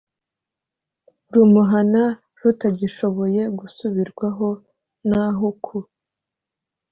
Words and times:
rumuhana 1.33 2.03
rutagishoboye 2.41 3.41
gusubirwaho 3.59 4.47
naho 5.09 5.47
ku 5.63 5.77